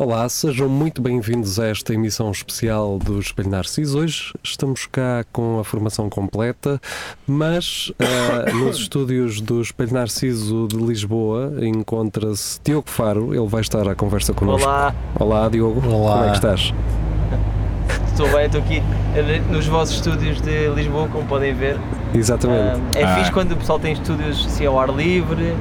Olá, 0.00 0.28
sejam 0.28 0.68
muito 0.68 1.02
bem-vindos 1.02 1.58
a 1.58 1.66
esta 1.66 1.92
emissão 1.92 2.30
especial 2.30 3.00
do 3.00 3.18
Espelho 3.18 3.50
Narciso. 3.50 3.98
Hoje 3.98 4.32
estamos 4.44 4.86
cá 4.86 5.24
com 5.32 5.58
a 5.58 5.64
formação 5.64 6.08
completa, 6.08 6.80
mas 7.26 7.88
uh, 7.98 8.56
nos 8.58 8.78
estúdios 8.78 9.40
do 9.40 9.60
Espelho 9.60 9.92
Narciso 9.94 10.68
de 10.68 10.76
Lisboa 10.76 11.52
encontra-se 11.62 12.60
Diogo 12.62 12.88
Faro, 12.88 13.34
ele 13.34 13.48
vai 13.48 13.60
estar 13.60 13.88
à 13.88 13.94
conversa 13.96 14.32
connosco. 14.32 14.68
Olá, 14.68 14.94
Olá, 15.18 15.48
Diogo. 15.48 15.84
Olá. 15.88 16.12
Como 16.12 16.24
é 16.26 16.30
que 16.30 16.36
estás? 16.36 16.72
estou 18.12 18.30
bem, 18.30 18.46
estou 18.46 18.60
aqui 18.60 18.80
eh, 19.16 19.40
nos 19.50 19.66
vossos 19.66 19.96
estúdios 19.96 20.40
de 20.40 20.68
Lisboa, 20.76 21.08
como 21.08 21.26
podem 21.26 21.52
ver. 21.52 21.76
Exatamente. 22.14 22.80
Ah, 22.94 22.98
é 23.00 23.02
Ah. 23.02 23.16
fixe 23.16 23.32
quando 23.32 23.50
o 23.50 23.56
pessoal 23.56 23.80
tem 23.80 23.94
estúdios 23.94 24.46
assim 24.46 24.64
ao 24.64 24.78
ar 24.78 24.90
livre. 24.94 25.56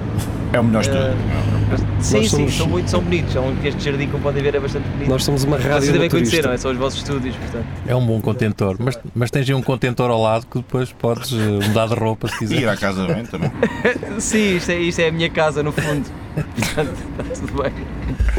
É 0.53 0.59
o 0.59 0.63
melhor 0.63 0.81
estúdio. 0.81 1.01
Ah, 1.03 1.77
sim, 2.01 2.17
Nós 2.17 2.25
sim, 2.25 2.29
somos- 2.29 2.57
são 2.57 2.67
muito 2.67 2.89
são 2.89 3.01
bonitos. 3.01 3.33
São, 3.33 3.53
este 3.63 3.83
jardim, 3.83 4.07
como 4.07 4.23
podem 4.23 4.41
ver, 4.41 4.55
é 4.55 4.59
bastante 4.59 4.87
bonito. 4.87 5.09
Nós 5.09 5.23
somos 5.23 5.43
uma 5.43 5.57
Vocês 5.57 5.73
rádio 5.73 5.91
devem 5.91 6.09
conhecer, 6.09 6.37
naturista. 6.37 6.47
não 6.47 6.53
é? 6.53 6.57
São 6.57 6.71
os 6.71 6.77
vossos 6.77 6.99
estúdios, 6.99 7.35
portanto. 7.35 7.65
É 7.85 7.95
um 7.95 8.05
bom 8.05 8.21
contentor. 8.21 8.77
Mas, 8.79 8.97
mas 9.13 9.29
tens 9.29 9.49
aí 9.49 9.53
um 9.55 9.61
contentor 9.61 10.09
ao 10.09 10.21
lado 10.21 10.47
que 10.47 10.57
depois 10.59 10.91
podes 10.93 11.33
eh, 11.33 11.67
mudar 11.67 11.87
de 11.87 11.95
roupa 11.95 12.27
se 12.29 12.35
E 12.35 12.37
quiser. 12.39 12.61
ir 12.61 12.69
à 12.69 12.77
casa 12.77 13.05
bem 13.05 13.25
também. 13.25 13.51
Sim, 14.19 14.55
isto 14.55 14.71
é, 14.71 14.79
isto 14.79 14.99
é 14.99 15.09
a 15.09 15.11
minha 15.11 15.29
casa, 15.29 15.61
no 15.61 15.71
fundo. 15.73 16.05
Portanto, 16.35 16.93
está 17.19 17.45
tudo 17.47 17.63
bem. 17.63 17.73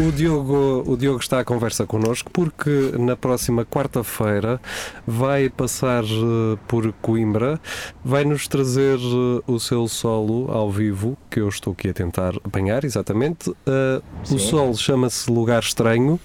O 0.01 0.13
Diogo, 0.13 0.85
o 0.87 0.97
Diogo 0.97 1.19
está 1.19 1.41
à 1.41 1.45
conversa 1.45 1.85
connosco 1.85 2.31
porque 2.31 2.93
na 2.97 3.17
próxima 3.17 3.65
quarta-feira 3.65 4.61
vai 5.05 5.49
passar 5.49 6.05
eh, 6.05 6.57
por 6.69 6.93
Coimbra, 7.03 7.61
vai 8.05 8.25
nos 8.25 8.47
trazer 8.47 8.97
eh, 8.97 9.43
o 9.47 9.59
seu 9.59 9.89
solo 9.89 10.53
ao 10.53 10.71
vivo, 10.71 11.19
que 11.29 11.41
eu 11.41 11.49
estou 11.49 11.73
aqui 11.73 11.89
a 11.89 11.93
tentar 11.93 12.33
apanhar, 12.45 12.85
exatamente. 12.85 13.53
Eh, 13.67 14.01
o 14.25 14.27
Sim. 14.27 14.39
solo 14.39 14.77
chama-se 14.77 15.29
Lugar 15.31 15.63
Estranho. 15.63 16.21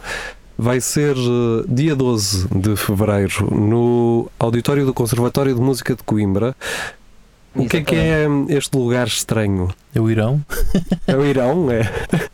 Vai 0.56 0.80
ser 0.80 1.16
dia 1.68 1.96
12 1.96 2.48
de 2.50 2.76
fevereiro 2.76 3.50
no 3.54 4.30
auditório 4.38 4.86
do 4.86 4.94
Conservatório 4.94 5.56
de 5.56 5.60
Música 5.60 5.96
de 5.96 6.04
Coimbra. 6.04 6.56
O 7.56 7.68
que 7.68 7.78
é 7.78 7.82
que 7.82 7.96
é 7.96 8.26
este 8.50 8.76
lugar 8.76 9.08
estranho? 9.08 9.70
É 9.94 10.02
o 10.02 10.10
Irão? 10.10 10.44
É 11.06 11.16
o 11.16 11.24
Irão? 11.24 11.70
É? 11.72 11.82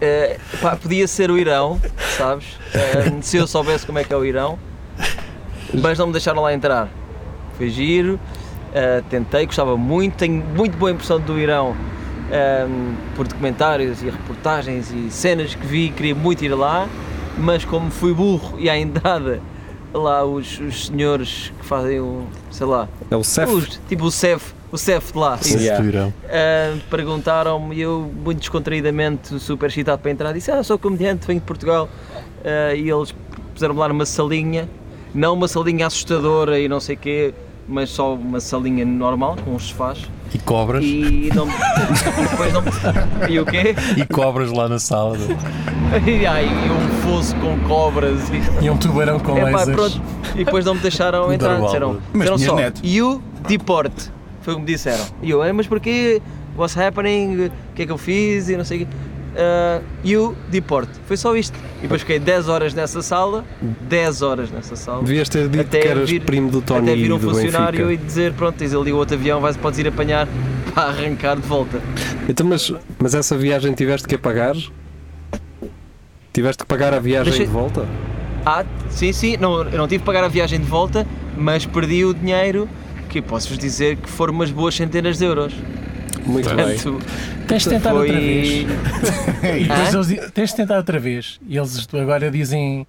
Eh, 0.00 0.38
pá, 0.60 0.76
podia 0.76 1.06
ser 1.06 1.30
o 1.30 1.38
Irão, 1.38 1.80
sabes? 2.16 2.58
Eh, 2.74 3.20
se 3.22 3.36
eu 3.36 3.46
soubesse 3.46 3.86
como 3.86 3.98
é 3.98 4.04
que 4.04 4.12
é 4.12 4.16
o 4.16 4.24
Irão, 4.24 4.58
mas 5.72 5.98
não 5.98 6.06
me 6.06 6.12
deixaram 6.12 6.42
lá 6.42 6.52
entrar. 6.52 6.88
Foi 7.56 7.68
giro, 7.68 8.18
eh, 8.72 9.02
tentei, 9.08 9.46
gostava 9.46 9.76
muito, 9.76 10.16
tenho 10.16 10.42
muito 10.42 10.76
boa 10.76 10.90
impressão 10.90 11.20
do 11.20 11.38
Irão 11.38 11.76
eh, 12.30 12.66
por 13.14 13.26
documentários 13.28 14.02
e 14.02 14.06
reportagens 14.10 14.90
e 14.90 15.10
cenas 15.10 15.54
que 15.54 15.66
vi, 15.66 15.90
queria 15.90 16.14
muito 16.14 16.44
ir 16.44 16.54
lá, 16.54 16.88
mas 17.38 17.64
como 17.64 17.90
fui 17.90 18.12
burro 18.12 18.58
e 18.58 18.68
à 18.68 18.76
entrada 18.78 19.40
lá 19.98 20.24
os, 20.24 20.58
os 20.58 20.86
senhores 20.86 21.52
que 21.58 21.64
fazem 21.66 22.00
o, 22.00 22.26
sei 22.50 22.66
lá, 22.66 22.88
É 23.10 23.16
o 23.16 23.22
Cef? 23.24 23.50
os- 23.52 23.80
tipo 23.88 24.04
o 24.04 24.10
CEF, 24.10 24.52
o 24.72 24.76
CEF 24.78 25.12
de 25.12 25.18
lá, 25.18 25.38
Sim, 25.38 25.56
Irão. 25.58 26.08
Uh, 26.24 26.80
perguntaram-me 26.90 27.76
e 27.76 27.80
eu, 27.80 28.10
muito 28.24 28.38
descontraídamente, 28.40 29.38
super 29.38 29.68
excitado 29.68 30.00
para 30.02 30.10
entrar, 30.10 30.32
disse: 30.32 30.50
Ah, 30.50 30.62
sou 30.62 30.78
comediante, 30.78 31.26
venho 31.26 31.40
de 31.40 31.46
Portugal. 31.46 31.88
Uh, 32.44 32.74
e 32.76 32.90
eles 32.90 33.14
puseram-me 33.54 33.80
lá 33.80 33.88
numa 33.88 34.04
salinha, 34.06 34.68
não 35.14 35.34
uma 35.34 35.46
salinha 35.48 35.86
assustadora 35.86 36.58
e 36.58 36.68
não 36.68 36.80
sei 36.80 36.96
o 36.96 36.98
quê, 36.98 37.34
mas 37.68 37.90
só 37.90 38.14
uma 38.14 38.40
salinha 38.40 38.84
normal, 38.84 39.36
com 39.44 39.52
uns 39.54 39.64
sofás. 39.68 39.98
E 40.34 40.38
cobras. 40.38 40.82
E, 40.84 41.28
E, 41.28 41.30
não, 41.34 41.46
e 41.48 42.28
depois 42.28 42.52
não. 42.52 42.62
E 43.30 43.38
o 43.38 43.46
quê? 43.46 43.74
cobras 44.12 44.50
lá 44.50 44.68
na 44.68 44.78
sala. 44.80 45.16
E 46.06 46.26
aí 46.26 46.48
um 46.48 46.88
fosso 47.02 47.34
com 47.36 47.58
cobras 47.68 48.18
e. 48.30 48.64
E 48.64 48.68
um 48.70 48.76
tubarão 48.76 49.18
com 49.20 49.38
Epá, 49.38 49.50
lasers. 49.50 49.76
pronto. 49.76 50.02
E 50.34 50.44
depois 50.44 50.64
não 50.64 50.74
me 50.74 50.80
deixaram 50.80 51.30
entrar. 51.32 51.60
Disseram, 51.60 51.98
Mas 52.12 52.30
disseram 52.30 52.38
só, 52.38 52.56
net. 52.56 52.80
you 52.84 53.22
deport. 53.46 53.92
Foi 54.42 54.54
o 54.54 54.56
que 54.56 54.62
me 54.62 54.66
disseram. 54.66 55.04
E 55.22 55.30
eu, 55.30 55.42
"É, 55.42 55.52
mas 55.52 55.66
porquê? 55.66 56.20
What's 56.56 56.76
happening? 56.76 57.46
O 57.46 57.50
que 57.74 57.82
é 57.82 57.86
que 57.86 57.92
eu 57.92 57.98
fiz? 57.98 58.48
E 58.48 58.56
não 58.56 58.64
sei 58.64 58.82
o 58.82 58.86
quê. 58.86 58.92
Uh, 59.34 59.82
you 60.04 60.36
deport. 60.48 60.88
Foi 61.06 61.16
só 61.16 61.34
isto. 61.36 61.58
E 61.78 61.82
depois 61.82 62.02
fiquei 62.02 62.18
10 62.20 62.48
horas 62.48 62.72
nessa 62.72 63.02
sala. 63.02 63.44
10 63.60 64.22
horas 64.22 64.50
nessa 64.50 64.76
sala. 64.76 65.02
Devias 65.02 65.28
ter 65.28 65.48
dito 65.48 65.60
Até 65.62 65.80
que 65.80 65.88
eras 65.88 66.08
vir- 66.08 66.22
primo 66.22 66.50
do 66.50 66.62
Tony 66.62 66.90
Até 66.92 66.94
vir 67.00 67.12
um 67.12 67.18
funcionário 67.18 67.86
Benfica. 67.86 68.02
e 68.02 68.06
dizer: 68.06 68.32
Pronto, 68.34 68.56
tens 68.56 68.72
ali 68.72 68.92
o 68.92 68.96
outro 68.96 69.16
avião, 69.16 69.40
vais, 69.40 69.56
podes 69.56 69.78
ir 69.80 69.88
apanhar 69.88 70.28
para 70.72 70.84
arrancar 70.84 71.34
de 71.36 71.42
volta. 71.42 71.80
Então, 72.28 72.46
mas, 72.46 72.72
mas 72.98 73.14
essa 73.14 73.36
viagem 73.36 73.72
tiveste 73.74 74.06
que 74.06 74.16
pagar? 74.16 74.54
Tiveste 76.32 76.62
que 76.64 76.66
pagar 76.68 76.92
a 76.94 76.98
viagem 76.98 77.32
Deixa- 77.32 77.44
de 77.46 77.50
volta? 77.50 77.86
Ah, 78.46 78.64
sim, 78.90 79.12
sim, 79.12 79.36
não, 79.38 79.62
eu 79.62 79.78
não 79.78 79.88
tive 79.88 80.00
que 80.00 80.06
pagar 80.06 80.22
a 80.24 80.28
viagem 80.28 80.58
de 80.60 80.66
volta, 80.66 81.06
mas 81.36 81.64
perdi 81.64 82.04
o 82.04 82.12
dinheiro, 82.12 82.68
que 83.08 83.22
posso-vos 83.22 83.56
dizer 83.58 83.96
que 83.96 84.08
foram 84.08 84.34
umas 84.34 84.50
boas 84.50 84.74
centenas 84.74 85.16
de 85.18 85.24
euros. 85.24 85.54
Muito 86.26 86.48
bem. 86.54 86.78
Portanto, 86.78 87.06
Tens 87.46 87.62
de 87.64 87.68
tentar 87.70 87.92
outra 87.94 88.18
vez. 88.18 88.48
foi. 88.48 89.60
E 89.60 89.70
Hã? 89.70 89.84
depois 89.84 90.10
eles 90.10 90.30
tens 90.32 90.50
de 90.50 90.56
tentar 90.56 90.76
outra 90.78 90.98
vez. 90.98 91.40
E 91.46 91.56
eles 91.56 91.88
agora 91.92 92.30
dizem 92.30 92.86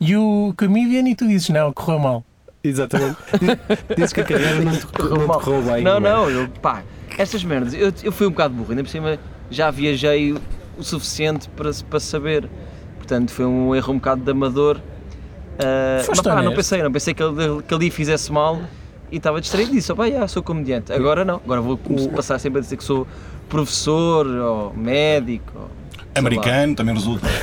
You 0.00 0.54
comedian 0.56 1.08
e 1.08 1.14
tu 1.14 1.26
dizes 1.26 1.48
não, 1.48 1.72
correu 1.72 1.98
mal. 1.98 2.24
Exatamente. 2.62 3.16
Dizes 3.96 4.12
que 4.12 4.20
a 4.20 4.24
carreira 4.24 4.60
não 4.60 4.72
te, 4.72 4.86
não 4.98 5.18
te 5.18 5.26
mal. 5.26 5.40
correu 5.40 5.62
bem. 5.62 5.84
Não, 5.84 5.96
é? 5.98 6.00
não, 6.00 6.28
eu, 6.28 6.48
pá, 6.60 6.82
estas 7.16 7.44
merdas, 7.44 7.72
eu, 7.72 7.92
eu 8.02 8.10
fui 8.10 8.26
um 8.26 8.30
bocado 8.30 8.54
burro, 8.54 8.70
ainda 8.70 8.82
por 8.82 8.90
cima 8.90 9.18
já 9.50 9.70
viajei 9.70 10.32
o, 10.32 10.40
o 10.76 10.82
suficiente 10.82 11.48
para, 11.50 11.70
para 11.88 12.00
saber. 12.00 12.48
Portanto, 12.98 13.30
foi 13.30 13.44
um 13.46 13.72
erro 13.74 13.92
um 13.92 13.96
bocado 13.98 14.22
de 14.22 14.30
amador. 14.32 14.80
Foste 16.04 16.08
mas 16.08 16.20
pá, 16.20 16.42
não 16.42 16.54
pensei, 16.54 16.82
não 16.82 16.92
pensei 16.92 17.14
que 17.14 17.22
que 17.66 17.74
ali 17.74 17.90
fizesse 17.90 18.30
mal 18.32 18.60
e 19.10 19.16
estava 19.16 19.40
distraído 19.40 19.72
e 19.72 19.76
disse, 19.76 19.92
oh, 19.92 19.96
pá, 19.96 20.10
já, 20.10 20.26
sou 20.28 20.42
comediante. 20.42 20.92
Agora 20.92 21.24
não, 21.24 21.36
agora 21.36 21.60
vou 21.60 21.78
passar 22.14 22.38
sempre 22.38 22.58
a 22.58 22.62
dizer 22.62 22.76
que 22.76 22.84
sou 22.84 23.06
professor 23.48 24.26
ou 24.26 24.74
médico. 24.74 25.52
Ou, 25.54 25.62
sei 25.62 26.22
lá. 26.22 26.28
Americano 26.28 26.74
também 26.74 26.94
resulta. 26.94 27.26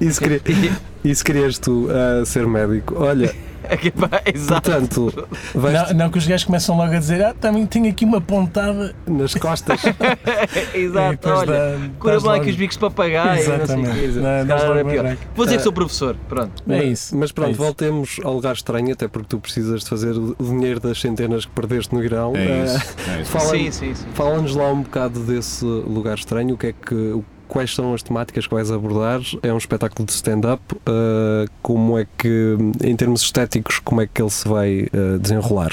Isso, 0.00 0.20
queria, 0.20 0.40
isso 1.04 1.24
querias 1.24 1.58
tu 1.58 1.88
a 1.90 2.24
ser 2.24 2.46
médico. 2.46 2.94
Olha, 2.98 3.34
Exato. 4.34 4.70
portanto, 4.70 5.28
vais 5.54 5.74
Não, 5.90 5.94
não 5.94 6.10
que 6.10 6.18
os 6.18 6.26
gajos 6.26 6.44
começam 6.44 6.76
logo 6.76 6.92
a 6.94 6.98
dizer 6.98 7.22
Ah, 7.24 7.34
também 7.34 7.66
tenho 7.66 7.88
aqui 7.90 8.04
uma 8.04 8.20
pontada. 8.20 8.94
nas 9.06 9.34
costas. 9.34 9.80
Exato, 10.74 11.28
olha. 11.30 11.46
dá- 11.46 11.78
Cura 11.98 12.14
logo- 12.16 12.30
aqui 12.30 12.50
os 12.50 12.56
bicos 12.56 12.76
de 12.76 12.80
papagaio, 12.80 13.36
não 13.36 13.36
sei 13.36 13.52
o 13.52 13.62
Exatamente. 13.62 14.84
pior. 14.90 15.02
barraco. 15.02 15.22
Vou 15.34 15.44
dizer 15.46 15.56
que 15.58 15.62
sou 15.62 15.72
professor, 15.72 16.16
pronto. 16.28 16.62
É 16.68 16.84
isso. 16.84 17.16
Mas 17.16 17.32
pronto, 17.32 17.48
é 17.48 17.52
isso. 17.52 17.62
voltemos 17.62 18.16
ao 18.22 18.34
lugar 18.34 18.54
estranho, 18.54 18.92
até 18.92 19.08
porque 19.08 19.28
tu 19.28 19.38
precisas 19.38 19.82
de 19.82 19.88
fazer 19.88 20.12
o 20.16 20.34
dinheiro 20.40 20.80
das 20.80 21.00
centenas 21.00 21.44
que 21.44 21.52
perdeste 21.52 21.94
no 21.94 22.02
Irão. 22.02 22.32
É 22.36 22.62
Ah, 22.62 22.64
isso. 22.64 22.96
É 23.16 23.20
isso. 23.22 23.30
Fala- 23.30 23.50
Sim, 23.50 23.70
sim, 23.70 23.94
sim. 23.94 24.06
Fala-nos 24.14 24.54
lá 24.54 24.70
um 24.72 24.82
bocado 24.82 25.20
desse 25.20 25.64
lugar 25.64 26.16
estranho, 26.16 26.54
o 26.54 26.58
que 26.58 26.68
é 26.68 26.72
que, 26.72 26.94
o- 26.94 27.24
quais 27.54 27.72
são 27.72 27.94
as 27.94 28.02
temáticas 28.02 28.48
que 28.48 28.52
vais 28.52 28.68
abordar? 28.72 29.20
É 29.40 29.52
um 29.52 29.56
espetáculo 29.56 30.04
de 30.04 30.12
stand-up, 30.12 30.60
ah, 30.84 31.44
como 31.62 31.96
é 31.96 32.04
que, 32.18 32.56
em 32.82 32.96
termos 32.96 33.22
estéticos, 33.22 33.78
como 33.78 34.00
é 34.00 34.08
que 34.08 34.20
ele 34.20 34.30
se 34.30 34.48
vai 34.48 34.88
ah, 34.92 35.18
desenrolar? 35.18 35.70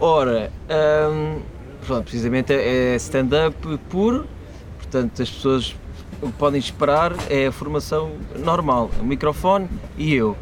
Ora, 0.00 0.52
hum, 1.10 1.40
pronto, 1.84 2.04
precisamente 2.04 2.52
é 2.52 2.92
é 2.92 2.96
stand-up 2.96 3.56
puro, 3.90 4.26
portanto 4.78 5.20
as 5.20 5.28
pessoas 5.28 5.74
o 6.22 6.28
que 6.28 6.38
podem 6.38 6.60
esperar 6.60 7.12
é 7.28 7.48
a 7.48 7.52
formação 7.52 8.12
normal, 8.38 8.90
o 9.00 9.04
microfone 9.04 9.68
e 9.98 10.14
eu. 10.14 10.36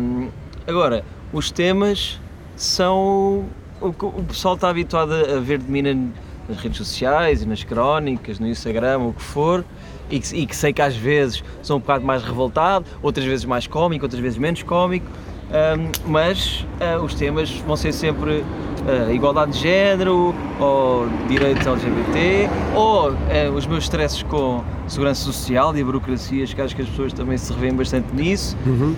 Hum, 0.00 0.30
agora, 0.66 1.04
os 1.30 1.50
temas 1.50 2.18
são 2.56 3.44
o 3.82 3.92
que 3.92 4.04
o 4.06 4.24
pessoal 4.24 4.54
está 4.54 4.70
habituado 4.70 5.12
a 5.12 5.40
ver 5.40 5.58
de 5.58 5.70
mim 5.70 6.12
nas 6.52 6.60
redes 6.62 6.78
sociais 6.78 7.42
e 7.42 7.46
nas 7.46 7.64
crónicas, 7.64 8.38
no 8.38 8.46
Instagram, 8.46 8.98
o 8.98 9.12
que 9.12 9.22
for, 9.22 9.64
e 10.10 10.20
que, 10.20 10.36
e 10.36 10.46
que 10.46 10.54
sei 10.54 10.72
que 10.72 10.82
às 10.82 10.94
vezes 10.94 11.42
sou 11.62 11.76
um 11.78 11.80
bocado 11.80 12.04
mais 12.04 12.22
revoltado, 12.22 12.84
outras 13.02 13.24
vezes 13.26 13.44
mais 13.44 13.66
cómico, 13.66 14.04
outras 14.04 14.20
vezes 14.20 14.38
menos 14.38 14.62
cómico, 14.62 15.06
hum, 15.48 15.90
mas 16.06 16.66
ah, 16.80 16.98
os 17.02 17.14
temas 17.14 17.50
vão 17.66 17.76
ser 17.76 17.92
sempre 17.92 18.44
ah, 18.86 19.12
igualdade 19.12 19.52
de 19.52 19.58
género, 19.60 20.34
ou 20.60 21.08
direitos 21.28 21.66
LGBT, 21.66 22.48
ou 22.74 23.10
ah, 23.10 23.50
os 23.56 23.66
meus 23.66 23.84
stresses 23.84 24.22
com 24.24 24.62
segurança 24.86 25.22
social 25.24 25.74
e 25.76 25.82
burocracias, 25.82 26.52
que 26.52 26.60
acho 26.60 26.76
que 26.76 26.82
as 26.82 26.88
pessoas 26.88 27.12
também 27.14 27.38
se 27.38 27.50
revêem 27.52 27.74
bastante 27.74 28.14
nisso. 28.14 28.56
Uhum. 28.66 28.94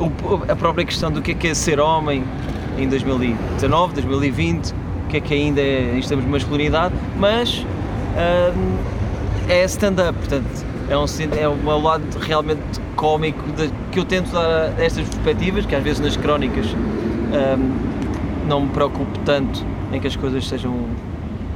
Um, 0.00 0.04
o- 0.04 0.50
a 0.50 0.54
própria 0.56 0.84
questão 0.86 1.10
do 1.10 1.20
que 1.20 1.32
é, 1.32 1.34
que 1.34 1.48
é 1.48 1.54
ser 1.54 1.78
homem 1.80 2.24
em 2.78 2.88
2019, 2.88 3.92
2020, 3.94 4.72
que 5.08 5.16
é 5.16 5.20
que 5.20 5.34
ainda 5.34 5.60
é 5.60 5.94
em 5.96 6.00
termos 6.00 6.24
de 6.24 6.30
masculinidade, 6.30 6.94
mas 7.16 7.64
um, 8.16 8.76
é 9.48 9.64
stand-up, 9.64 10.18
portanto, 10.18 10.66
é 10.88 10.96
um, 10.96 11.06
sen- 11.06 11.28
é 11.38 11.48
um 11.48 11.82
lado 11.82 12.04
realmente 12.20 12.60
cómico 12.96 13.42
de- 13.52 13.70
que 13.92 13.98
eu 13.98 14.04
tento 14.04 14.30
dar 14.32 14.72
a 14.78 14.82
estas 14.84 15.06
perspectivas, 15.08 15.66
que 15.66 15.74
às 15.74 15.82
vezes 15.82 16.00
nas 16.00 16.16
crónicas 16.16 16.66
um, 16.74 18.46
não 18.48 18.62
me 18.62 18.68
preocupo 18.70 19.18
tanto 19.24 19.64
em 19.92 20.00
que 20.00 20.06
as 20.06 20.16
coisas 20.16 20.46
sejam 20.48 20.74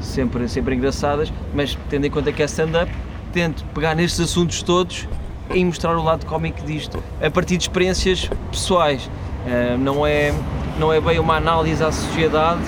sempre, 0.00 0.48
sempre 0.48 0.74
engraçadas, 0.74 1.32
mas 1.54 1.76
tendo 1.88 2.06
em 2.06 2.10
conta 2.10 2.32
que 2.32 2.42
é 2.42 2.46
stand-up, 2.46 2.90
tento 3.32 3.64
pegar 3.74 3.94
nestes 3.94 4.20
assuntos 4.20 4.62
todos 4.62 5.08
e 5.54 5.64
mostrar 5.64 5.96
o 5.96 6.02
lado 6.02 6.24
cómico 6.26 6.62
disto, 6.64 7.02
a 7.22 7.30
partir 7.30 7.56
de 7.56 7.64
experiências 7.64 8.28
pessoais. 8.50 9.08
Eh, 9.46 9.76
não, 9.78 10.06
é, 10.06 10.32
não 10.78 10.92
é 10.92 11.00
bem 11.00 11.18
uma 11.18 11.36
análise 11.36 11.82
à 11.82 11.90
sociedade, 11.90 12.60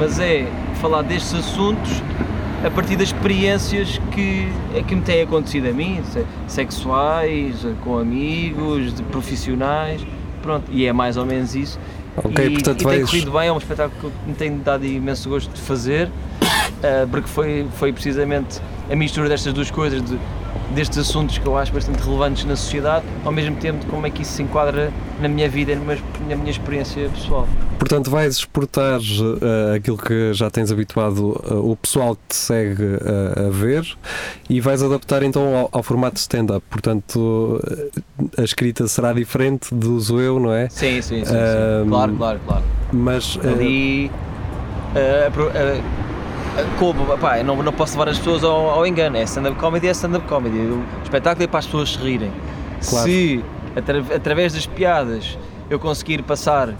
mas 0.00 0.18
é 0.18 0.46
falar 0.80 1.02
destes 1.02 1.34
assuntos 1.34 2.02
a 2.66 2.70
partir 2.70 2.96
das 2.96 3.08
experiências 3.08 4.00
que, 4.12 4.48
que 4.88 4.94
me 4.94 5.02
têm 5.02 5.22
acontecido 5.22 5.68
a 5.68 5.72
mim, 5.72 6.00
se- 6.10 6.24
sexuais, 6.48 7.64
com 7.84 7.98
amigos, 7.98 8.94
de 8.94 9.02
profissionais, 9.04 10.04
pronto, 10.42 10.64
e 10.70 10.84
é 10.86 10.92
mais 10.92 11.16
ou 11.16 11.24
menos 11.24 11.54
isso. 11.54 11.78
Ok, 12.16 12.44
e, 12.44 12.50
portanto 12.50 12.80
e 12.80 12.84
tem 12.84 12.96
vais. 12.98 13.10
corrido 13.10 13.30
bem, 13.30 13.48
é 13.48 13.52
um 13.52 13.58
espetáculo 13.58 14.10
que 14.24 14.28
me 14.28 14.34
tem 14.34 14.58
dado 14.58 14.84
imenso 14.84 15.28
gosto 15.28 15.50
de 15.54 15.60
fazer, 15.60 16.10
eh, 16.82 17.06
porque 17.10 17.28
foi, 17.28 17.66
foi 17.76 17.92
precisamente 17.92 18.60
a 18.90 18.96
mistura 18.96 19.28
destas 19.28 19.52
duas 19.52 19.70
coisas, 19.70 20.02
de, 20.02 20.18
destes 20.74 20.98
assuntos 20.98 21.38
que 21.38 21.46
eu 21.46 21.56
acho 21.56 21.72
bastante 21.72 21.98
relevantes 22.02 22.44
na 22.44 22.56
sociedade, 22.56 23.04
ao 23.24 23.32
mesmo 23.32 23.56
tempo 23.56 23.84
como 23.86 24.06
é 24.06 24.10
que 24.10 24.22
isso 24.22 24.32
se 24.32 24.42
enquadra 24.42 24.92
na 25.20 25.28
minha 25.28 25.48
vida 25.48 25.72
e 25.72 25.76
na 25.76 26.36
minha 26.36 26.50
experiência 26.50 27.08
pessoal. 27.08 27.48
Portanto, 27.78 28.10
vais 28.10 28.36
exportar 28.36 29.00
eh, 29.00 29.76
aquilo 29.76 29.96
que 29.96 30.34
já 30.34 30.50
tens 30.50 30.70
habituado 30.70 31.42
eh, 31.50 31.54
o 31.54 31.74
pessoal 31.74 32.14
que 32.14 32.22
te 32.28 32.36
segue 32.36 32.84
eh, 32.84 33.46
a 33.46 33.50
ver 33.50 33.86
e 34.48 34.60
vais 34.60 34.82
adaptar 34.82 35.22
então 35.22 35.56
ao, 35.56 35.68
ao 35.72 35.82
formato 35.82 36.18
stand-up. 36.18 36.64
Portanto, 36.68 37.58
a 38.36 38.42
escrita 38.42 38.86
será 38.86 39.12
diferente 39.12 39.74
do 39.74 39.94
uso 39.94 40.20
eu, 40.20 40.38
não 40.38 40.52
é? 40.52 40.68
Sim, 40.68 41.00
sim, 41.00 41.24
sim. 41.24 41.24
sim. 41.24 41.88
Claro, 41.88 42.14
claro, 42.14 42.40
claro. 42.46 42.64
Mas 42.92 43.38
ali 43.42 44.10
como, 46.78 47.04
pá, 47.18 47.38
eu 47.38 47.44
não, 47.44 47.62
não 47.62 47.72
posso 47.72 47.92
levar 47.98 48.10
as 48.10 48.18
pessoas 48.18 48.42
ao, 48.44 48.70
ao 48.70 48.86
engano, 48.86 49.16
é 49.16 49.22
stand-up 49.22 49.56
comedy, 49.58 49.88
é 49.88 49.90
stand-up 49.92 50.26
comedy, 50.26 50.58
o 50.58 50.82
espetáculo 51.02 51.44
é 51.44 51.46
para 51.46 51.58
as 51.60 51.66
pessoas 51.66 51.92
se 51.92 51.98
rirem. 51.98 52.30
Claro. 52.88 53.06
Se 53.08 53.44
atra- 53.76 54.04
através 54.16 54.52
das 54.54 54.66
piadas 54.66 55.38
eu 55.68 55.78
conseguir 55.78 56.22
passar, 56.22 56.74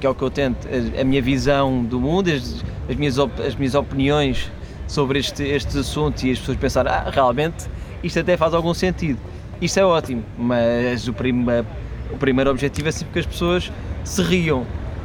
que 0.00 0.06
é 0.06 0.10
o 0.10 0.14
que 0.14 0.22
eu 0.22 0.30
tento, 0.30 0.68
a, 0.68 1.00
a 1.00 1.04
minha 1.04 1.20
visão 1.22 1.82
do 1.82 1.98
mundo, 2.00 2.30
as, 2.30 2.64
as 2.88 2.96
minhas, 2.96 3.18
op- 3.18 3.40
as 3.40 3.54
minhas 3.54 3.74
opiniões 3.74 4.50
sobre 4.86 5.18
este, 5.18 5.42
estes 5.42 5.76
assuntos 5.76 6.22
e 6.24 6.30
as 6.30 6.38
pessoas 6.38 6.56
pensarem, 6.58 6.92
ah, 6.92 7.10
realmente 7.12 7.66
isto 8.02 8.18
até 8.20 8.36
faz 8.36 8.54
algum 8.54 8.72
sentido. 8.72 9.18
Isto 9.60 9.80
é 9.80 9.84
ótimo, 9.84 10.22
mas 10.38 11.08
o, 11.08 11.12
prima- 11.12 11.66
o 12.12 12.16
primeiro 12.16 12.50
objetivo 12.50 12.88
é 12.88 12.92
sempre 12.92 13.12
que 13.14 13.18
as 13.18 13.26
pessoas 13.26 13.72
se 14.04 14.22
riam. 14.22 14.64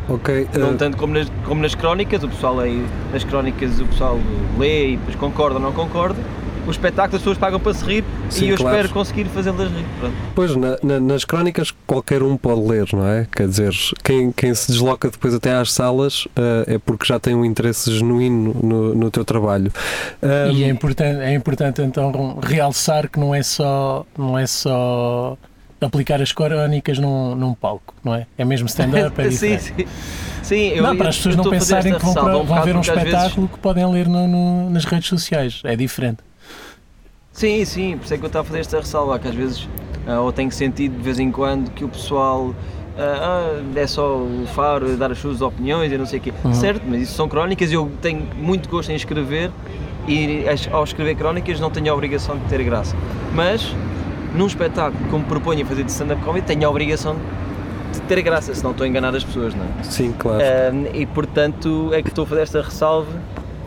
Ok, 0.10 0.48
Não 0.58 0.76
tanto 0.78 0.98
como 0.98 1.14
nas, 1.14 1.28
como 1.46 1.62
nas 1.62 1.76
crónicas, 1.76 2.24
o 2.24 2.28
pessoal 2.30 2.60
aí, 2.60 2.86
nas 3.12 3.24
crónicas 3.24 3.80
o 3.80 3.86
pessoal 3.86 4.20
lê 4.58 4.92
e 4.92 4.98
depois 4.98 5.16
concorda 5.16 5.56
ou 5.56 5.62
não 5.62 5.72
concorda. 5.72 6.20
O 6.66 6.72
espetáculo 6.72 7.18
as 7.18 7.22
pessoas 7.22 7.38
pagam 7.38 7.60
para 7.60 7.74
se 7.74 7.84
rir 7.84 8.06
Sim, 8.30 8.46
e 8.46 8.50
eu 8.52 8.56
claro. 8.56 8.78
espero 8.78 8.94
conseguir 8.94 9.26
fazê-las 9.26 9.70
rir. 9.70 9.84
Pronto. 10.00 10.16
Pois, 10.34 10.56
na- 10.56 10.78
na- 10.82 11.00
nas 11.02 11.26
crónicas 11.26 11.72
qualquer 11.86 12.24
um 12.24 12.38
pode 12.38 12.62
ler, 12.62 12.88
não 12.94 13.06
é? 13.06 13.28
Quer 13.30 13.50
dizer, 13.50 13.74
quem, 14.02 14.32
quem 14.32 14.56
se 14.56 14.72
desloca 14.72 15.10
depois 15.12 15.34
até 15.34 15.54
às 15.54 15.74
salas 15.74 16.26
eh, 16.38 16.76
é 16.76 16.78
porque 16.78 17.06
já 17.06 17.20
tem 17.20 17.36
um 17.36 17.44
interesse 17.44 17.92
genuíno 17.92 18.56
no, 18.64 18.96
no 18.96 19.12
teu 19.12 19.26
trabalho. 19.26 19.74
Ahm, 20.22 20.54
E 20.54 20.64
é 20.64 20.70
importante, 20.70 21.20
é 21.20 21.34
importante 21.36 21.82
então 21.82 22.40
realçar 22.42 23.10
que 23.10 23.20
não 23.20 23.36
é 23.36 23.44
só, 23.44 24.06
não 24.18 24.40
é 24.40 24.48
só 24.48 25.38
aplicar 25.86 26.22
as 26.22 26.32
crónicas 26.32 26.98
num, 27.00 27.36
num 27.36 27.54
palco, 27.54 27.94
não 28.04 28.14
é? 28.16 28.26
É 28.38 28.44
mesmo 28.46 28.68
stand-up, 28.68 29.20
é 29.22 29.24
sim, 29.32 29.56
diferente. 29.58 29.64
sim. 29.78 29.86
Sim, 30.44 30.68
eu, 30.70 30.84
não, 30.84 30.96
para 30.98 31.10
as 31.10 31.16
pessoas 31.18 31.36
não 31.38 31.50
pensarem 31.50 31.94
que 31.94 32.04
vão, 32.04 32.14
para- 32.14 32.38
um 32.38 32.44
vão 32.44 32.62
ver 32.64 32.76
um 32.76 32.80
às 32.80 32.88
vezes- 32.88 33.04
espetáculo 33.04 33.48
que 33.48 33.58
podem 33.60 33.86
ler 33.90 34.08
no- 34.08 34.28
no- 34.28 34.70
nas 34.70 34.84
redes 34.86 35.08
sociais. 35.08 35.62
É 35.64 35.76
diferente. 35.76 36.20
Sim, 37.32 37.64
sim, 37.66 37.98
por 37.98 38.04
isso 38.06 38.14
é 38.14 38.18
que 38.18 38.24
eu 38.24 38.28
estava 38.28 38.44
a 38.44 38.48
fazer 38.48 38.60
esta 38.60 38.78
ressalva, 38.80 39.18
que 39.18 39.28
às 39.28 39.34
vezes, 39.36 39.68
ah, 40.06 40.20
ou 40.20 40.32
tenho 40.32 40.52
sentido 40.52 40.98
de 40.98 41.02
vez 41.02 41.18
em 41.18 41.32
quando 41.32 41.72
que 41.72 41.84
o 41.84 41.90
pessoal 41.90 42.54
ah, 42.98 43.50
ah, 43.76 43.80
é 43.80 43.88
só 43.88 44.18
o 44.18 44.46
faro 44.54 44.96
dar 44.98 45.12
as 45.12 45.18
suas 45.18 45.42
opiniões 45.42 45.92
e 45.92 45.98
não 45.98 46.06
sei 46.06 46.20
o 46.20 46.22
quê. 46.22 46.34
Uhum. 46.44 46.54
Certo, 46.54 46.84
mas 46.86 47.02
isso 47.02 47.14
são 47.14 47.28
crónicas 47.28 47.72
e 47.72 47.74
eu 47.74 47.92
tenho 48.02 48.22
muito 48.38 48.70
gosto 48.70 48.92
em 48.92 48.96
escrever 48.96 49.50
e 50.08 50.44
ao 50.72 50.84
escrever 50.84 51.16
crónicas 51.16 51.60
não 51.60 51.72
tenho 51.72 51.90
a 51.92 51.96
obrigação 51.96 52.38
de 52.38 52.44
ter 52.46 52.62
graça. 52.64 52.96
Mas 53.34 53.74
num 54.36 54.48
espetáculo 54.48 55.04
como 55.10 55.24
proponho 55.26 55.64
a 55.64 55.66
fazer 55.68 55.84
de 55.84 55.92
stand-up 55.92 56.22
comedy 56.24 56.46
tenho 56.46 56.66
a 56.68 56.70
obrigação 56.70 57.16
de 57.94 58.02
ter 58.02 58.22
graça, 58.22 58.54
senão 58.56 58.72
estou 58.72 58.86
a 58.86 58.88
enganar 58.88 59.16
as 59.16 59.24
pessoas, 59.24 59.54
não 59.54 59.64
é? 59.64 59.84
Sim, 59.84 60.14
claro. 60.18 60.42
E 60.94 61.06
portanto 61.06 61.92
é 61.94 62.02
que 62.02 62.10
estou 62.10 62.24
a 62.24 62.28
fazer 62.28 62.42
esta 62.42 62.62
ressalva 62.62 63.12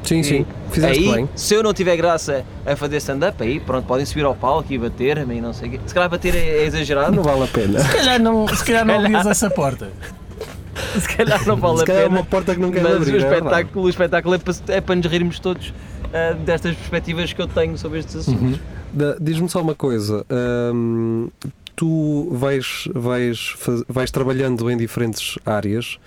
sim, 0.02 0.22
sim, 0.22 0.46
fizeste 0.70 0.98
aí, 1.08 1.12
bem. 1.14 1.28
se 1.34 1.54
eu 1.54 1.62
não 1.62 1.72
tiver 1.72 1.96
graça 1.96 2.44
a 2.64 2.74
fazer 2.76 2.96
stand-up, 2.98 3.42
aí 3.42 3.58
pronto, 3.60 3.86
podem 3.86 4.04
subir 4.06 4.24
ao 4.24 4.34
palco 4.34 4.72
e 4.72 4.78
bater-me 4.78 5.36
e 5.36 5.40
não 5.40 5.52
sei 5.52 5.68
o 5.68 5.70
quê. 5.72 5.80
Se 5.86 5.94
calhar 5.94 6.08
bater 6.10 6.34
é, 6.34 6.38
é 6.58 6.64
exagerado, 6.64 7.14
Não 7.14 7.22
vale 7.22 7.44
a 7.44 7.46
pena. 7.46 7.78
Se 7.80 7.88
calhar 7.96 8.20
não, 8.20 8.48
se 8.48 8.64
calhar 8.64 8.84
não 8.84 8.96
abrias 9.00 9.26
essa 9.26 9.48
porta. 9.50 9.88
se 11.00 11.08
calhar 11.16 11.46
não 11.46 11.56
vale 11.56 11.78
Se 11.78 11.82
a 11.82 11.86
calhar 11.86 12.02
é 12.02 12.06
pena. 12.06 12.18
uma 12.18 12.24
porta 12.26 12.54
que 12.54 12.60
não 12.60 12.70
quer 12.70 12.82
mas 12.82 12.96
abrir. 12.96 13.12
o 13.12 13.16
é 13.16 13.18
verdade. 13.20 13.36
espetáculo, 13.46 13.84
o 13.84 13.88
espetáculo 13.88 14.34
é, 14.34 14.38
para, 14.38 14.54
é 14.68 14.80
para 14.80 14.94
nos 14.96 15.06
rirmos 15.06 15.38
todos 15.38 15.72
ah, 16.12 16.34
destas 16.44 16.74
perspectivas 16.76 17.32
que 17.32 17.40
eu 17.42 17.46
tenho 17.46 17.76
sobre 17.78 17.98
estes 18.00 18.16
assuntos. 18.16 18.58
Da- 18.58 18.75
Diz-me 19.20 19.48
só 19.48 19.60
uma 19.60 19.74
coisa. 19.74 20.24
hum, 20.72 21.28
tu 21.76 22.28
vais, 22.32 22.88
vais, 22.94 23.54
vais 23.88 24.10
trabalhando 24.10 24.70
em 24.70 24.76
diferentes 24.76 25.38
áreas. 25.44 25.98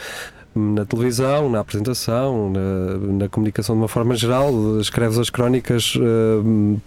Na 0.56 0.84
televisão, 0.84 1.48
na 1.48 1.60
apresentação, 1.60 2.52
na, 2.52 2.98
na 3.14 3.30
comunicação 3.30 3.76
de 3.76 3.82
uma 3.84 3.88
forma 3.88 4.16
geral, 4.16 4.80
escreves 4.80 5.20
as 5.20 5.30
crónicas 5.30 5.94
hum, 5.96 6.78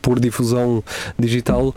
por 0.00 0.20
difusão 0.20 0.82
digital. 1.18 1.74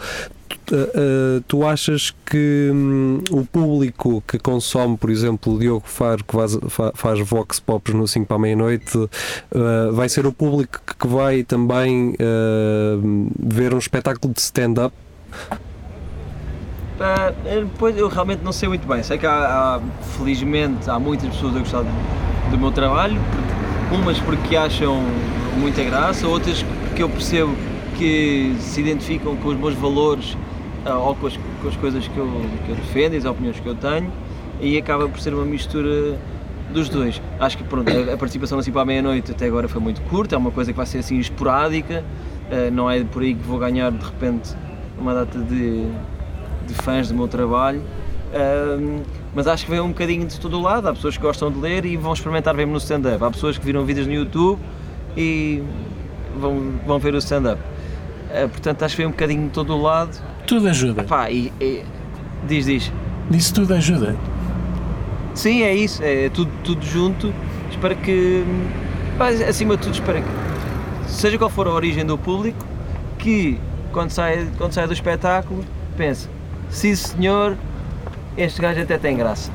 Uh, 0.74 1.42
tu 1.50 1.66
achas 1.66 2.16
que 2.26 2.70
hum, 2.74 3.22
o 3.30 3.46
público 3.46 4.24
que 4.26 4.40
consome, 4.40 4.96
por 4.96 5.10
exemplo, 5.10 5.54
o 5.56 5.60
Diogo 5.60 5.84
Faro, 5.86 6.24
que 6.24 6.34
faz, 6.34 6.58
fa- 6.70 6.92
faz 6.96 7.20
Vox 7.28 7.60
Pops 7.60 7.94
no 7.94 8.08
5 8.08 8.26
para 8.26 8.38
a 8.38 8.40
meia-noite, 8.40 8.98
uh, 8.98 9.10
vai 9.92 10.08
ser 10.08 10.26
o 10.26 10.32
público 10.32 10.80
que 10.98 11.08
vai 11.08 11.44
também 11.44 12.12
uh, 12.12 13.30
ver 13.38 13.74
um 13.74 13.78
espetáculo 13.78 14.34
de 14.34 14.40
stand-up? 14.40 14.96
Pois 17.78 17.98
eu 17.98 18.08
realmente 18.08 18.44
não 18.44 18.52
sei 18.54 18.70
muito 18.70 18.88
bem. 18.88 19.02
Sei 19.04 19.18
que 19.18 19.26
há, 19.26 19.32
há, 19.32 19.82
felizmente 20.18 20.90
há 20.90 21.00
muitas 21.00 21.30
pessoas 21.30 21.56
a 21.56 21.60
gostar 21.60 21.82
do, 21.82 22.52
do 22.52 22.58
meu 22.58 22.72
trabalho, 22.72 23.20
umas 23.92 24.20
porque 24.20 24.56
acham 24.56 25.02
muita 25.58 25.84
graça, 25.84 26.28
outras 26.28 26.64
porque 26.88 27.04
eu 27.04 27.10
percebo 27.10 27.56
que 27.98 28.56
se 28.60 28.80
identificam 28.82 29.36
com 29.36 29.50
os 29.50 29.58
meus 29.58 29.74
valores 29.76 30.38
ou 30.86 31.16
com 31.16 31.28
as, 31.28 31.38
com 31.38 31.68
as 31.68 31.76
coisas 31.78 32.08
que 32.08 32.18
eu, 32.18 32.28
que 32.66 32.72
eu 32.72 32.76
defendo 32.76 33.14
e 33.14 33.18
as 33.18 33.26
opiniões 33.26 33.60
que 33.60 33.68
eu 33.68 33.76
tenho, 33.76 34.12
e 34.60 34.78
acaba 34.78 35.08
por 35.08 35.20
ser 35.20 35.34
uma 35.34 35.46
mistura 35.46 36.18
dos 36.72 36.90
dois. 36.90 37.22
Acho 37.40 37.58
que 37.58 37.64
pronto, 37.64 37.90
a, 37.90 38.18
participação 38.18 38.60
assim 38.60 38.72
para 38.72 38.82
a 38.82 38.86
meia-noite 38.86 39.32
até 39.32 39.46
agora 39.46 39.68
foi 39.68 39.82
muito 39.82 40.02
curta, 40.04 40.36
é 40.36 40.38
uma 40.38 40.52
coisa 40.52 40.72
que 40.72 40.78
vai 40.78 40.86
ser 40.86 41.00
assim 41.00 41.18
esporádica, 41.20 42.04
ah, 42.52 42.70
não 42.72 42.90
é 42.90 43.04
por 43.04 43.22
aí 43.22 43.36
que 43.36 43.44
vou 43.44 43.60
ganhar 43.60 43.92
de 43.92 44.04
repente 44.04 44.56
uma 44.98 45.14
data 45.14 45.40
de, 45.40 45.86
de 46.68 46.74
fãs 46.74 47.08
do 47.08 47.16
meu 47.16 47.28
trabalho, 47.28 47.82
mas 49.34 49.48
acho 49.48 49.66
que 49.66 49.72
vem 49.72 49.80
um 49.80 49.90
bocadinho 49.90 50.26
de 50.26 50.40
todo 50.40 50.58
o 50.58 50.62
lado. 50.62 50.88
Há 50.88 50.94
pessoas 50.94 51.18
que 51.18 51.24
gostam 51.24 51.52
de 51.52 51.60
ler 51.60 51.86
e 51.86 51.98
vão 51.98 52.14
experimentar 52.14 52.56
ver-me 52.56 52.72
no 52.72 52.78
stand-up. 52.78 53.24
Há 53.24 53.32
pessoas 53.32 53.58
que 53.58 53.66
viram 53.66 53.84
vídeos 53.86 54.08
no 54.08 54.14
YouTube 54.14 54.60
e 55.16 55.64
vão, 56.38 56.74
vão 56.86 57.00
ver 57.00 57.14
o 57.14 57.18
stand-up. 57.18 57.62
Ah, 58.30 58.48
portanto, 58.48 58.84
acho 58.84 58.96
que 58.96 59.02
vem 59.02 59.08
um 59.08 59.12
bocadinho 59.12 59.44
de 59.44 59.50
todo 59.50 59.74
o 59.74 59.82
lado. 59.82 60.18
Tudo 60.46 60.68
ajuda. 60.68 61.04
Pá, 61.04 61.30
e, 61.32 61.52
e- 61.60 61.84
diz, 62.48 62.66
diz. 62.66 62.92
Disse 63.30 63.54
tudo 63.54 63.74
ajuda. 63.74 64.16
Sim, 65.34 65.62
é 65.64 65.74
isso, 65.74 66.02
é 66.04 66.30
tudo, 66.30 66.52
tudo 66.64 66.86
junto. 66.86 67.34
Espero 67.70 67.96
que, 67.98 68.44
pá, 69.18 69.30
acima 69.30 69.78
de 69.78 69.84
tudo, 69.84 69.94
espero 69.94 70.22
que, 70.22 71.10
seja 71.12 71.38
qual 71.38 71.50
for 71.50 71.68
a 71.68 71.72
origem 71.72 72.06
do 72.06 72.18
público, 72.18 72.66
que 73.18 73.58
quando 73.94 74.10
sai, 74.12 74.48
quando 74.58 74.74
sai 74.74 74.88
do 74.88 74.94
espetáculo, 74.94 75.64
pense: 75.96 76.28
sim 76.70 76.94
senhor, 76.96 77.56
este 78.38 78.62
gajo 78.62 78.82
até 78.82 78.98
tem 78.98 79.16
graça. 79.16 79.52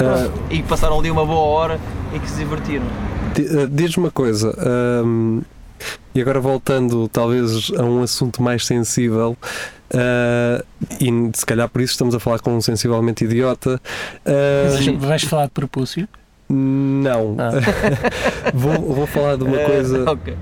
Uh, 0.00 0.30
E 0.50 0.58
que 0.58 0.68
passaram 0.68 0.98
ali 0.98 1.10
uma 1.10 1.26
boa 1.26 1.40
hora 1.40 1.80
e 2.14 2.18
que 2.18 2.30
se 2.30 2.38
divertiram. 2.38 2.86
Di- 3.34 3.42
uh, 3.42 3.68
Diz-me 3.68 4.04
uma 4.04 4.10
coisa, 4.10 4.54
e 6.18 6.20
agora 6.22 6.40
voltando 6.40 7.06
talvez 7.08 7.70
a 7.78 7.82
um 7.84 8.02
assunto 8.02 8.42
mais 8.42 8.66
sensível, 8.66 9.36
uh, 9.94 10.64
e 11.00 11.30
se 11.32 11.46
calhar 11.46 11.68
por 11.68 11.80
isso 11.80 11.92
estamos 11.92 12.14
a 12.14 12.18
falar 12.20 12.40
com 12.40 12.56
um 12.56 12.60
sensivelmente 12.60 13.24
idiota. 13.24 13.80
uh, 14.26 14.98
Vais 14.98 15.22
falar 15.22 15.44
de 15.46 15.52
propúcio? 15.52 16.08
não, 16.50 17.36
Ah. 17.38 17.50
vou, 18.54 18.94
vou 18.94 19.06
falar 19.06 19.36
de 19.36 19.44
uma 19.44 19.56
Eh, 19.60 19.64
coisa 19.66 20.10
ok. 20.10 20.34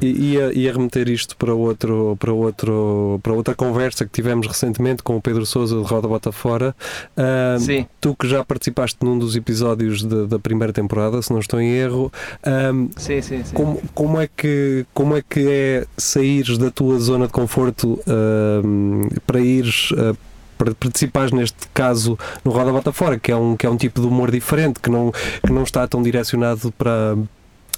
Ia, 0.00 0.52
ia 0.52 0.72
remeter 0.72 1.08
isto 1.08 1.36
para, 1.36 1.54
outro, 1.54 2.16
para, 2.18 2.32
outro, 2.32 3.20
para 3.22 3.32
outra 3.32 3.54
conversa 3.54 4.04
que 4.04 4.10
tivemos 4.10 4.46
recentemente 4.46 5.02
com 5.02 5.16
o 5.16 5.20
Pedro 5.20 5.44
Souza 5.46 5.76
de 5.76 5.82
Roda 5.82 6.08
Bota 6.08 6.32
Fora. 6.32 6.74
Ah, 7.16 7.56
Sim. 7.58 7.86
tu 8.00 8.14
que 8.14 8.28
já 8.28 8.44
participaste 8.44 8.96
num 9.02 9.18
dos 9.18 9.36
episódios 9.36 10.02
da- 10.02 10.26
da 10.26 10.38
primeira 10.38 10.72
temporada, 10.72 11.20
se 11.22 11.30
não 11.32 11.38
estou 11.40 11.60
em 11.60 11.70
erro, 11.70 12.12
ah, 12.42 12.70
Sim, 12.96 13.20
sim, 13.20 13.44
sim. 13.44 13.54
como, 13.54 13.80
como, 13.94 14.20
é 14.20 14.28
que, 14.28 14.86
como 14.94 15.16
é 15.16 15.22
que 15.22 15.40
é 15.48 15.86
saíres 15.96 16.56
da 16.58 16.70
tua 16.70 16.98
zona 16.98 17.26
de 17.26 17.32
conforto 17.32 18.00
ah, 18.06 18.62
para 19.26 19.40
ires 19.40 19.90
ah, 19.96 20.14
para 20.56 20.72
participares 20.72 21.32
neste 21.32 21.66
caso 21.74 22.16
no 22.44 22.52
Roda 22.52 22.70
Bota 22.70 22.92
Fora, 22.92 23.18
que 23.18 23.32
é 23.32 23.36
um, 23.36 23.56
que 23.56 23.66
é 23.66 23.68
um 23.70 23.76
tipo 23.76 24.00
de 24.00 24.06
humor 24.06 24.30
diferente, 24.30 24.78
que 24.80 24.88
não, 24.88 25.12
que 25.44 25.52
não 25.52 25.64
está 25.64 25.86
tão 25.88 26.00
direcionado 26.00 26.70
para, 26.78 27.16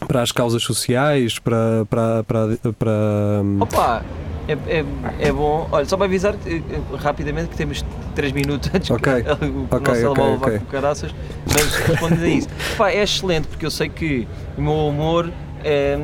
para 0.07 0.23
as 0.23 0.33
causas 0.33 0.63
sociais, 0.63 1.39
para, 1.39 1.87
para, 1.89 2.25
para, 2.25 2.73
para 2.79 3.43
Opa, 3.61 4.05
é, 4.49 4.53
é, 4.53 4.85
é 5.21 5.33
bom. 5.33 5.69
Olha, 5.73 5.85
só 5.87 5.97
para 5.97 6.07
avisar 6.07 6.35
eh, 6.47 6.61
rapidamente 6.99 7.49
que 7.49 7.57
temos 7.57 7.85
3 8.15 8.33
minutos 8.33 8.71
antes 8.73 8.91
Ok, 8.91 9.23
que 9.23 9.29
o 9.31 9.65
ok, 9.65 9.79
nosso 9.81 10.01
telemóvel 10.01 10.35
ok, 10.37 10.53
vá 10.53 10.59
com 10.59 10.67
caraças, 10.67 11.15
mas 11.53 11.75
respondendo 11.77 12.23
a 12.23 12.29
isso. 12.29 12.49
Opa, 12.75 12.91
é 12.91 13.03
excelente 13.03 13.49
porque 13.49 13.67
eu 13.67 13.71
sei 13.71 13.89
que 13.89 14.29
o 14.57 14.63
meu 14.63 14.89
humor 14.89 15.33
é, 15.65 15.99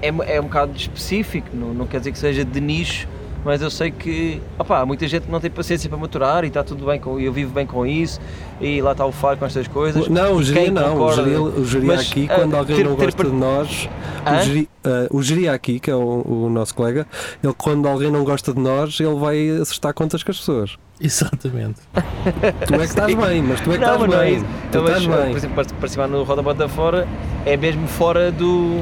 é, 0.00 0.36
é 0.36 0.40
um 0.40 0.44
bocado 0.44 0.76
específico, 0.76 1.48
não, 1.52 1.74
não 1.74 1.86
quer 1.86 1.98
dizer 1.98 2.12
que 2.12 2.18
seja 2.18 2.44
de 2.44 2.60
nicho, 2.60 3.06
mas 3.44 3.60
eu 3.62 3.70
sei 3.70 3.90
que 3.90 4.40
opa, 4.58 4.78
há 4.80 4.86
muita 4.86 5.06
gente 5.08 5.24
que 5.26 5.32
não 5.32 5.40
tem 5.40 5.50
paciência 5.50 5.88
para 5.88 5.98
maturar 5.98 6.44
e 6.44 6.48
está 6.48 6.62
tudo 6.62 6.86
bem 6.86 6.98
com 7.00 7.18
eu 7.18 7.32
vivo 7.32 7.52
bem 7.52 7.66
com 7.66 7.84
isso 7.86 8.20
e 8.60 8.80
lá 8.80 8.92
está 8.92 9.04
o 9.04 9.12
Faro 9.12 9.36
com 9.36 9.44
estas 9.46 9.66
coisas. 9.68 10.08
Não, 10.08 10.34
o 10.36 10.42
geria 10.42 10.70
não. 10.70 10.86
O 10.94 10.98
concorda- 10.98 11.22
geria, 11.24 11.42
o 11.42 11.64
geria 11.64 11.86
Mas, 11.88 12.00
aqui, 12.10 12.26
ah, 12.30 12.34
quando 12.36 12.56
alguém 12.56 12.76
ter- 12.76 12.84
não 12.84 12.96
ter 12.96 13.04
gosta 13.06 13.22
par- 13.22 13.30
de 13.32 13.36
nós, 13.36 13.88
o 14.26 14.44
geria, 14.44 14.66
ah, 14.84 15.06
o 15.10 15.22
geria 15.22 15.52
aqui, 15.52 15.80
que 15.80 15.90
é 15.90 15.94
o, 15.94 16.22
o 16.26 16.48
nosso 16.50 16.74
colega, 16.74 17.06
ele 17.42 17.54
quando 17.58 17.88
alguém 17.88 18.10
não 18.10 18.24
gosta 18.24 18.52
de 18.54 18.60
nós, 18.60 18.98
ele 19.00 19.14
vai 19.16 19.50
acertar 19.60 19.92
contas 19.94 20.22
com 20.22 20.30
as 20.30 20.38
pessoas. 20.38 20.76
Exatamente. 21.00 21.80
Tu 22.66 22.74
é 22.74 22.78
que 22.78 22.84
estás 22.84 23.12
bem, 23.14 23.42
mas 23.42 23.60
tu 23.60 23.72
é 23.72 23.78
que 23.78 23.80
Não, 23.84 23.94
estás 23.94 24.00
mas 24.00 24.10
não 24.10 24.20
é 24.20 24.24
bem. 24.24 24.36
isso. 24.36 24.44
Tu 24.44 24.50
Então, 24.68 24.82
mas, 24.84 24.90
estás 24.92 25.06
por 25.16 25.24
bem. 25.26 25.36
exemplo, 25.36 25.56
part- 25.56 25.72
participar 25.74 26.06
no 26.08 26.22
Roda 26.22 26.42
Bota 26.42 26.68
Fora 26.68 27.08
é 27.44 27.56
mesmo 27.56 27.88
fora 27.88 28.30
do, 28.30 28.80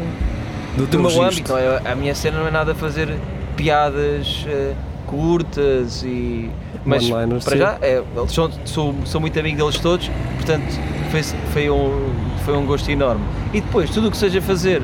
Do 0.76 0.82
do 0.82 0.86
teu 0.86 1.00
meu 1.00 1.08
registro. 1.10 1.26
âmbito. 1.28 1.52
não 1.52 1.58
é? 1.88 1.92
A 1.92 1.96
minha 1.96 2.14
cena 2.14 2.38
não 2.40 2.46
é 2.46 2.50
nada 2.50 2.74
fazer 2.74 3.16
piadas 3.56 4.44
eh, 4.48 4.74
curtas 5.06 6.02
e. 6.02 6.50
Mas 6.84 7.10
One-liners, 7.10 7.44
para 7.44 7.52
sim. 7.52 7.58
já, 7.58 7.78
é, 7.82 8.02
eles 8.16 8.32
são, 8.32 8.50
sou, 8.64 8.94
sou 9.04 9.20
muito 9.20 9.38
amigo 9.38 9.56
deles 9.58 9.78
todos, 9.78 10.08
portanto 10.36 10.64
foi, 11.10 11.22
foi, 11.22 11.70
um, 11.70 12.10
foi 12.44 12.56
um 12.56 12.64
gosto 12.64 12.90
enorme. 12.90 13.22
E 13.52 13.60
depois, 13.60 13.90
tudo 13.90 14.08
o 14.08 14.10
que 14.10 14.16
seja 14.16 14.40
fazer 14.40 14.80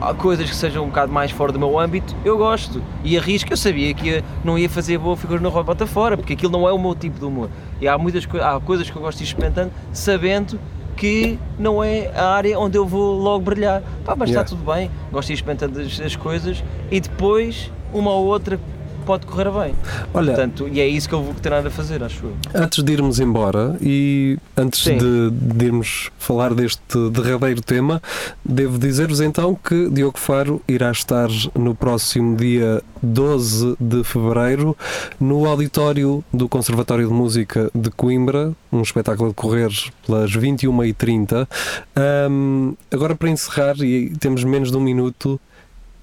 há 0.00 0.12
coisas 0.14 0.48
que 0.48 0.54
sejam 0.54 0.84
um 0.84 0.88
bocado 0.88 1.12
mais 1.12 1.30
fora 1.30 1.52
do 1.52 1.58
meu 1.58 1.78
âmbito, 1.78 2.14
eu 2.24 2.36
gosto. 2.36 2.82
E 3.02 3.16
arrisco, 3.16 3.52
eu 3.52 3.56
sabia 3.56 3.94
que 3.94 4.08
ia- 4.08 4.24
não 4.44 4.58
ia 4.58 4.68
fazer 4.68 4.98
boa 4.98 5.16
figura 5.16 5.40
no 5.40 5.48
Robota 5.48 5.86
Fora, 5.86 6.16
porque 6.16 6.34
aquilo 6.34 6.52
não 6.52 6.68
é 6.68 6.72
o 6.72 6.78
meu 6.78 6.94
tipo 6.94 7.18
de 7.18 7.24
humor. 7.24 7.48
E 7.80 7.88
há 7.88 7.96
muitas 7.96 8.26
há 8.42 8.60
coisas 8.60 8.88
que 8.90 8.96
eu 8.96 9.02
gosto 9.02 9.18
de 9.18 9.24
ir 9.24 9.28
experimentando, 9.28 9.72
sabendo 9.92 10.58
que 10.96 11.38
não 11.58 11.82
é 11.84 12.10
a 12.14 12.28
área 12.30 12.58
onde 12.58 12.76
eu 12.78 12.86
vou 12.86 13.16
logo 13.18 13.44
brilhar. 13.44 13.82
Pá, 14.04 14.14
mas 14.16 14.30
Yeah. 14.30 14.42
está 14.44 14.56
tudo 14.56 14.64
bem, 14.72 14.90
gosto 15.12 15.26
de 15.28 15.32
ir 15.32 15.36
experimentando 15.36 15.80
as, 15.80 16.00
as 16.00 16.16
coisas 16.16 16.64
e 16.90 17.00
depois 17.00 17.70
uma 17.92 18.10
ou 18.10 18.26
outra 18.26 18.58
pode 19.06 19.24
correr 19.24 19.50
bem. 19.50 19.74
Olha, 20.12 20.32
Portanto, 20.34 20.68
e 20.70 20.80
é 20.80 20.86
isso 20.86 21.08
que 21.08 21.14
eu 21.14 21.22
vou 21.22 21.32
continuar 21.32 21.64
a 21.66 21.70
fazer, 21.70 22.02
acho 22.02 22.24
eu. 22.26 22.32
antes 22.54 22.82
de 22.82 22.92
irmos 22.92 23.20
embora 23.20 23.76
e 23.80 24.36
antes 24.56 24.82
de, 24.84 25.30
de 25.30 25.64
irmos 25.64 26.10
falar 26.18 26.52
deste 26.52 27.10
derradeiro 27.10 27.60
tema, 27.62 28.02
devo 28.44 28.78
dizer-vos 28.78 29.20
então 29.20 29.54
que 29.54 29.88
Diogo 29.90 30.18
Faro 30.18 30.60
irá 30.66 30.90
estar 30.90 31.28
no 31.54 31.74
próximo 31.74 32.36
dia 32.36 32.82
12 33.00 33.76
de 33.78 34.02
fevereiro 34.02 34.76
no 35.20 35.46
auditório 35.46 36.24
do 36.32 36.48
Conservatório 36.48 37.06
de 37.06 37.14
Música 37.14 37.70
de 37.72 37.90
Coimbra, 37.90 38.52
um 38.72 38.82
espetáculo 38.82 39.26
a 39.26 39.28
decorrer 39.30 39.70
pelas 40.04 40.32
21h30. 40.36 41.46
Ahm, 41.94 42.74
agora, 42.90 43.14
para 43.14 43.30
encerrar, 43.30 43.76
e 43.80 44.10
temos 44.18 44.42
menos 44.42 44.70
de 44.70 44.76
um 44.76 44.80
minuto. 44.80 45.40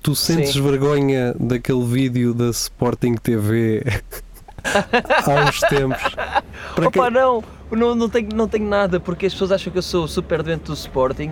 Tu 0.03 0.13
sentes 0.15 0.51
Sim. 0.51 0.62
vergonha 0.62 1.33
daquele 1.39 1.83
vídeo 1.86 2.33
da 2.33 2.50
Sporting 2.50 3.13
TV 3.15 3.81
há 4.63 5.45
uns 5.50 5.60
tempos? 5.62 6.03
Para 6.75 6.88
Opa, 6.89 7.03
quem- 7.03 7.12
não, 7.12 7.43
não, 7.72 7.95
não, 7.95 8.10
tenho, 8.10 8.27
não 8.36 8.48
tenho 8.48 8.67
nada, 8.67 9.00
porque 9.00 9.25
as 9.27 9.31
pessoas 9.33 9.53
acham 9.53 9.72
que 9.72 9.79
eu 9.79 9.81
sou 9.81 10.05
super 10.07 10.43
doente 10.43 10.63
do 10.65 10.74
Sporting 10.74 11.31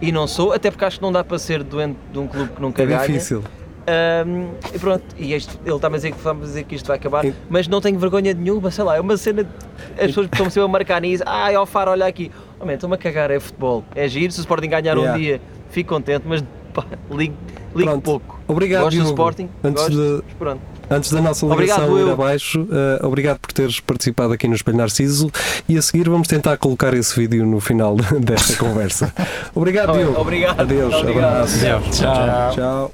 e 0.00 0.10
não 0.10 0.26
sou, 0.26 0.52
até 0.54 0.70
porque 0.70 0.84
acho 0.86 0.96
que 0.96 1.02
não 1.02 1.12
dá 1.12 1.22
para 1.22 1.38
ser 1.38 1.62
doente 1.62 1.98
de 2.10 2.18
um 2.18 2.26
clube 2.26 2.52
que 2.54 2.60
nunca 2.62 2.82
É 2.82 2.86
ganha. 2.86 3.00
difícil. 3.06 3.44
Ahm, 3.86 4.48
e 4.74 4.78
pronto, 4.78 5.04
e 5.18 5.32
este- 5.34 5.58
ele 5.64 5.76
está 5.76 5.86
a 5.86 5.90
dizer 5.90 6.12
que 6.12 6.20
vamos 6.20 6.46
dizer 6.48 6.64
que 6.64 6.74
isto 6.74 6.86
vai 6.86 6.96
acabar, 6.96 7.22
E- 7.24 7.34
mas 7.50 7.68
não 7.68 7.80
tenho 7.82 7.98
vergonha 7.98 8.32
nenhuma, 8.32 8.70
sei 8.70 8.82
lá, 8.82 8.96
é 8.96 9.00
uma 9.00 9.16
cena. 9.18 9.46
As 9.92 10.06
pessoas 10.06 10.26
estão 10.26 10.46
sempre 10.50 10.62
a 10.62 10.68
marcar 10.68 11.00
nisso, 11.02 11.22
ah, 11.26 11.52
é 11.52 11.58
o 11.58 11.66
Faro, 11.66 11.90
olha 11.90 12.06
aqui. 12.06 12.32
Oh, 12.58 12.68
estou-me 12.70 12.94
a 12.94 12.98
cagar, 12.98 13.30
é 13.30 13.38
futebol, 13.38 13.84
é 13.94 14.08
giro. 14.08 14.32
Se 14.32 14.38
o 14.38 14.40
Sporting 14.40 14.68
ganhar 14.70 14.96
Yeah. 14.96 15.12
um 15.12 15.18
dia, 15.18 15.40
fico 15.70 15.90
contente, 15.94 16.24
mas 16.26 16.42
pá, 16.82 16.84
ligo, 17.10 17.34
ligo 17.74 17.90
Pronto. 17.90 18.02
pouco. 18.02 18.40
Obrigado, 18.48 18.84
Gosto 18.84 18.96
do 18.96 19.02
Diogo. 19.02 19.10
Sporting, 19.10 19.48
Antes 19.64 19.82
gosto, 19.82 20.22
de- 20.28 20.34
pronto. 20.38 20.60
Antes 20.88 21.10
da 21.10 21.20
nossa 21.20 21.44
ligação 21.46 21.84
Obrigado, 21.84 21.98
ir 21.98 22.02
eu. 22.02 22.12
abaixo, 22.12 22.68
eh, 22.70 23.04
obrigado 23.04 23.38
por 23.40 23.52
teres 23.52 23.80
participado 23.80 24.32
aqui 24.32 24.46
no 24.46 24.54
Espelho 24.54 24.76
Narciso 24.78 25.28
e 25.68 25.76
a 25.76 25.82
seguir 25.82 26.08
vamos 26.08 26.28
tentar 26.28 26.56
colocar 26.58 26.94
esse 26.94 27.18
vídeo 27.18 27.44
no 27.44 27.58
final 27.58 27.96
desta 28.20 28.54
conversa. 28.56 29.12
Obrigado, 29.52 29.92
Diogo. 29.98 30.20
Obrigado. 30.20 30.60
Adeus, 30.60 30.94
Obrigado. 30.94 31.24
abraço. 31.24 31.58
Tchau. 31.90 32.52
Tchau. 32.54 32.92